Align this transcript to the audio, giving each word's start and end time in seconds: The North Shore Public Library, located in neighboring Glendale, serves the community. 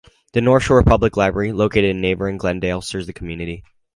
The 0.33 0.41
North 0.41 0.63
Shore 0.63 0.81
Public 0.81 1.15
Library, 1.15 1.51
located 1.51 1.91
in 1.91 2.01
neighboring 2.01 2.37
Glendale, 2.37 2.81
serves 2.81 3.05
the 3.05 3.13
community. 3.13 3.63